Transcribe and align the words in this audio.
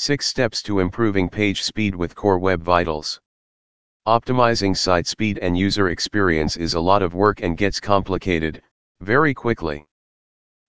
6 0.00 0.24
Steps 0.24 0.62
to 0.62 0.78
Improving 0.78 1.28
Page 1.28 1.64
Speed 1.64 1.92
with 1.92 2.14
Core 2.14 2.38
Web 2.38 2.62
Vitals. 2.62 3.20
Optimizing 4.06 4.76
site 4.76 5.08
speed 5.08 5.38
and 5.38 5.58
user 5.58 5.88
experience 5.88 6.56
is 6.56 6.74
a 6.74 6.80
lot 6.80 7.02
of 7.02 7.14
work 7.14 7.42
and 7.42 7.56
gets 7.56 7.80
complicated, 7.80 8.62
very 9.00 9.34
quickly. 9.34 9.88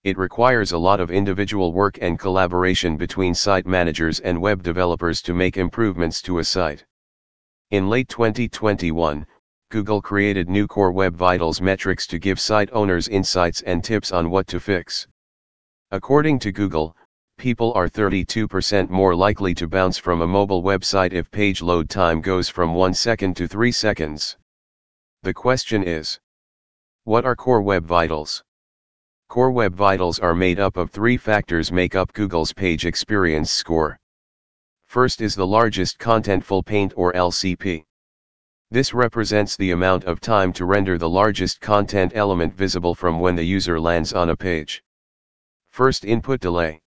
It 0.02 0.18
requires 0.18 0.72
a 0.72 0.78
lot 0.78 0.98
of 0.98 1.12
individual 1.12 1.72
work 1.72 1.96
and 2.02 2.18
collaboration 2.18 2.96
between 2.96 3.32
site 3.32 3.66
managers 3.66 4.18
and 4.18 4.40
web 4.42 4.64
developers 4.64 5.22
to 5.22 5.32
make 5.32 5.56
improvements 5.56 6.20
to 6.22 6.40
a 6.40 6.44
site. 6.44 6.84
In 7.70 7.88
late 7.88 8.08
2021, 8.08 9.24
Google 9.70 10.02
created 10.02 10.48
new 10.48 10.66
Core 10.66 10.90
Web 10.90 11.14
Vitals 11.14 11.60
metrics 11.60 12.08
to 12.08 12.18
give 12.18 12.40
site 12.40 12.70
owners 12.72 13.06
insights 13.06 13.62
and 13.62 13.84
tips 13.84 14.10
on 14.10 14.28
what 14.28 14.48
to 14.48 14.58
fix. 14.58 15.06
According 15.92 16.40
to 16.40 16.50
Google, 16.50 16.96
people 17.40 17.72
are 17.72 17.88
32% 17.88 18.90
more 18.90 19.14
likely 19.14 19.54
to 19.54 19.66
bounce 19.66 19.96
from 19.96 20.20
a 20.20 20.26
mobile 20.26 20.62
website 20.62 21.14
if 21.14 21.30
page 21.30 21.62
load 21.62 21.88
time 21.88 22.20
goes 22.20 22.50
from 22.50 22.74
1 22.74 22.92
second 22.92 23.34
to 23.34 23.48
3 23.48 23.72
seconds. 23.72 24.36
The 25.22 25.32
question 25.32 25.82
is 25.82 26.20
What 27.04 27.24
are 27.24 27.34
Core 27.34 27.62
Web 27.62 27.86
Vitals? 27.86 28.44
Core 29.30 29.52
Web 29.52 29.74
Vitals 29.74 30.18
are 30.18 30.34
made 30.34 30.60
up 30.60 30.76
of 30.76 30.90
three 30.90 31.16
factors 31.16 31.72
make 31.72 31.94
up 31.94 32.12
Google's 32.12 32.52
page 32.52 32.84
experience 32.84 33.50
score. 33.50 33.98
First 34.84 35.22
is 35.22 35.34
the 35.34 35.46
largest 35.46 35.98
contentful 35.98 36.66
paint 36.66 36.92
or 36.94 37.14
LCP. 37.14 37.86
This 38.70 38.92
represents 38.92 39.56
the 39.56 39.70
amount 39.70 40.04
of 40.04 40.20
time 40.20 40.52
to 40.52 40.66
render 40.66 40.98
the 40.98 41.08
largest 41.08 41.62
content 41.62 42.12
element 42.14 42.52
visible 42.52 42.94
from 42.94 43.18
when 43.18 43.34
the 43.34 43.44
user 43.44 43.80
lands 43.80 44.12
on 44.12 44.28
a 44.28 44.36
page. 44.36 44.82
First 45.70 46.04
input 46.04 46.40
delay. 46.40 46.82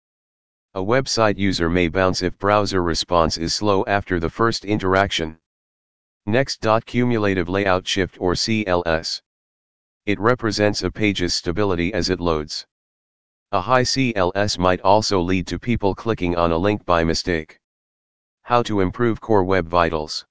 A 0.73 0.79
website 0.81 1.37
user 1.37 1.69
may 1.69 1.87
bounce 1.87 2.21
if 2.21 2.37
browser 2.37 2.83
response 2.83 3.37
is 3.37 3.55
slow 3.55 3.85
after 3.85 4.19
the 4.19 4.29
first 4.29 4.65
interaction. 4.65 5.37
Next. 6.25 6.65
Cumulative 6.85 7.49
layout 7.49 7.87
shift 7.87 8.17
or 8.19 8.33
CLS. 8.33 9.21
It 10.05 10.19
represents 10.19 10.83
a 10.83 10.91
page's 10.91 11.33
stability 11.33 11.93
as 11.93 12.09
it 12.09 12.19
loads. 12.19 12.65
A 13.51 13.61
high 13.61 13.83
CLS 13.83 14.57
might 14.57 14.81
also 14.81 15.21
lead 15.21 15.47
to 15.47 15.59
people 15.59 15.95
clicking 15.95 16.35
on 16.35 16.51
a 16.51 16.57
link 16.57 16.85
by 16.85 17.03
mistake. 17.03 17.59
How 18.43 18.63
to 18.63 18.81
improve 18.81 19.21
Core 19.21 19.43
Web 19.43 19.67
Vitals 19.67 20.25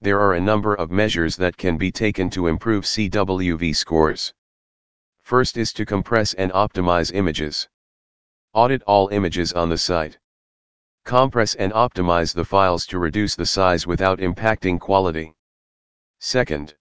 there 0.00 0.20
are 0.20 0.34
a 0.34 0.40
number 0.40 0.74
of 0.74 0.92
measures 0.92 1.34
that 1.34 1.56
can 1.56 1.76
be 1.76 1.90
taken 1.90 2.30
to 2.30 2.46
improve 2.46 2.84
CWV 2.84 3.74
scores. 3.74 4.32
First 5.22 5.56
is 5.56 5.72
to 5.72 5.84
compress 5.84 6.34
and 6.34 6.52
optimize 6.52 7.12
images. 7.12 7.68
Audit 8.58 8.82
all 8.88 9.06
images 9.10 9.52
on 9.52 9.68
the 9.68 9.78
site. 9.78 10.18
Compress 11.04 11.54
and 11.54 11.72
optimize 11.74 12.34
the 12.34 12.44
files 12.44 12.86
to 12.86 12.98
reduce 12.98 13.36
the 13.36 13.46
size 13.46 13.86
without 13.86 14.18
impacting 14.18 14.80
quality. 14.80 15.32
Second. 16.18 16.74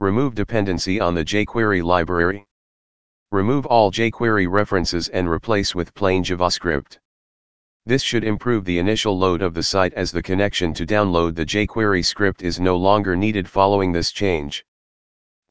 Remove 0.00 0.34
dependency 0.34 0.98
on 0.98 1.12
the 1.12 1.22
jQuery 1.22 1.84
library. 1.84 2.46
Remove 3.30 3.66
all 3.66 3.92
jQuery 3.92 4.50
references 4.50 5.10
and 5.10 5.28
replace 5.28 5.74
with 5.74 5.92
plain 5.92 6.24
JavaScript. 6.24 6.98
This 7.84 8.00
should 8.00 8.24
improve 8.24 8.64
the 8.64 8.78
initial 8.78 9.18
load 9.18 9.42
of 9.42 9.52
the 9.52 9.62
site 9.62 9.92
as 9.92 10.10
the 10.10 10.22
connection 10.22 10.72
to 10.72 10.86
download 10.86 11.34
the 11.34 11.44
jQuery 11.44 12.06
script 12.06 12.40
is 12.40 12.58
no 12.58 12.74
longer 12.74 13.14
needed 13.14 13.46
following 13.46 13.92
this 13.92 14.12
change. 14.12 14.64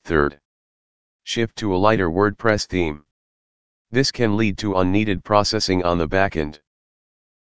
Third. 0.05 0.39
Shift 1.23 1.55
to 1.57 1.75
a 1.75 1.77
lighter 1.77 2.09
WordPress 2.09 2.65
theme. 2.65 3.04
This 3.91 4.11
can 4.11 4.35
lead 4.35 4.57
to 4.59 4.75
unneeded 4.75 5.23
processing 5.23 5.83
on 5.83 5.97
the 5.97 6.07
backend. 6.07 6.59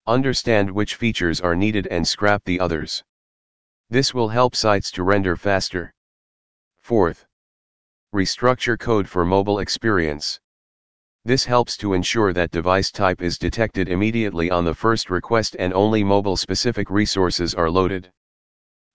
Understand 0.06 0.70
which 0.70 0.96
features 0.96 1.40
are 1.40 1.56
needed 1.56 1.86
and 1.88 2.06
scrap 2.06 2.44
the 2.44 2.60
others. 2.60 3.02
This 3.90 4.12
will 4.12 4.28
help 4.28 4.54
sites 4.54 4.90
to 4.92 5.02
render 5.02 5.36
faster. 5.36 5.94
Fourth. 6.80 7.26
Restructure 8.14 8.78
code 8.78 9.08
for 9.08 9.24
mobile 9.24 9.60
experience. 9.60 10.40
This 11.24 11.44
helps 11.44 11.78
to 11.78 11.94
ensure 11.94 12.34
that 12.34 12.50
device 12.50 12.90
type 12.90 13.22
is 13.22 13.38
detected 13.38 13.88
immediately 13.88 14.50
on 14.50 14.66
the 14.66 14.74
first 14.74 15.08
request 15.08 15.56
and 15.58 15.72
only 15.72 16.04
mobile-specific 16.04 16.90
resources 16.90 17.54
are 17.54 17.70
loaded. 17.70 18.12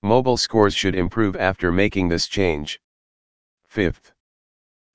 Mobile 0.04 0.38
scores 0.38 0.76
should 0.76 0.94
improve 0.94 1.36
after 1.36 1.72
making 1.72 2.08
this 2.08 2.28
change. 2.28 2.80
Fifth. 3.68 4.14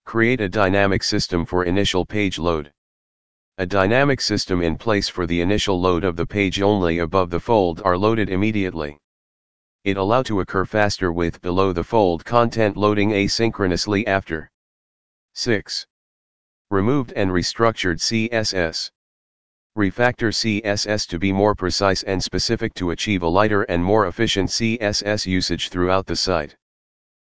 Create 0.05 0.41
a 0.41 0.49
dynamic 0.49 1.03
system 1.03 1.45
for 1.45 1.65
initial 1.65 2.05
page 2.05 2.39
load. 2.39 2.73
A 3.59 3.67
dynamic 3.67 4.21
system 4.21 4.63
in 4.63 4.77
place 4.77 5.09
for 5.09 5.27
the 5.27 5.41
initial 5.41 5.81
load 5.81 6.05
of 6.05 6.17
the 6.17 6.27
page 6.27 6.61
only 6.61 6.99
above 6.99 7.31
the 7.31 7.41
fold 7.41 7.81
are 7.85 7.97
loaded 7.97 8.29
immediately. 8.29 8.99
It 9.85 9.97
allow 9.97 10.23
to 10.25 10.41
occur 10.41 10.65
faster 10.65 11.13
with 11.13 11.41
below 11.41 11.73
the 11.73 11.85
fold 11.85 12.25
content 12.25 12.77
loading 12.77 13.11
asynchronously 13.11 14.07
after. 14.07 14.51
6. 15.35 15.87
Removed 16.71 17.13
and 17.13 17.31
restructured 17.31 17.99
CSS. 17.99 18.91
Refactor 19.77 20.33
CSS 20.33 21.09
to 21.09 21.19
be 21.19 21.33
more 21.33 21.55
precise 21.55 22.03
and 22.03 22.23
specific 22.23 22.75
to 22.75 22.91
achieve 22.93 23.23
a 23.23 23.29
lighter 23.29 23.63
and 23.63 23.83
more 23.83 24.07
efficient 24.07 24.51
CSS 24.51 25.27
usage 25.27 25.71
throughout 25.71 26.07
the 26.07 26.17
site. 26.17 26.57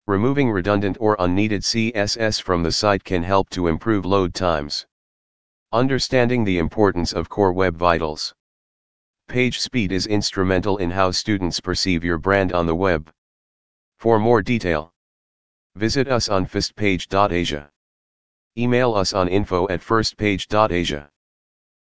Removing 0.09 0.49
redundant 0.49 0.97
or 0.99 1.15
unneeded 1.19 1.61
CSS 1.61 2.41
from 2.41 2.63
the 2.63 2.71
site 2.71 3.03
can 3.03 3.21
help 3.21 3.47
to 3.51 3.67
improve 3.67 4.07
load 4.07 4.33
times. 4.33 4.87
Understanding 5.71 6.43
the 6.43 6.57
importance 6.57 7.13
of 7.13 7.29
Core 7.29 7.53
Web 7.53 7.77
Vitals. 7.77 8.33
Page 9.27 9.59
speed 9.59 9.91
is 9.91 10.07
instrumental 10.07 10.77
in 10.77 10.89
how 10.89 11.11
students 11.11 11.59
perceive 11.59 12.03
your 12.03 12.17
brand 12.17 12.53
on 12.53 12.65
the 12.65 12.73
web. 12.73 13.11
For 13.99 14.17
more 14.17 14.41
detail, 14.41 14.91
visit 15.75 16.07
us 16.07 16.27
on 16.27 16.47
firstpage.asia. 16.47 17.69
Email 18.57 18.95
us 18.95 19.13
on 19.13 19.27
info 19.27 19.67
at 19.67 19.79
firstpage.asia. 19.79 21.07